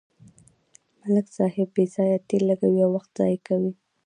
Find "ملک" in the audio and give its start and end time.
1.05-1.27